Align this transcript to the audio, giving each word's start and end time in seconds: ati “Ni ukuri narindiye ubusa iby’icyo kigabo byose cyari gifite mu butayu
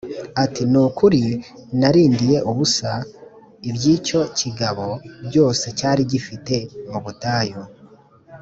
ati 0.43 0.61
“Ni 0.71 0.79
ukuri 0.85 1.21
narindiye 1.79 2.37
ubusa 2.51 2.91
iby’icyo 3.69 4.21
kigabo 4.39 4.87
byose 5.27 5.65
cyari 5.79 6.01
gifite 6.11 6.55
mu 6.91 6.99
butayu 7.05 7.61